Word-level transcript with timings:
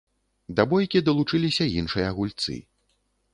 Да 0.59 0.63
бойкі 0.71 1.01
далучыліся 1.09 1.67
іншыя 1.83 2.09
гульцы. 2.17 2.57